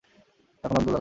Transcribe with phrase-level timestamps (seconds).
[0.63, 0.89] ডাকনাম দুলাল।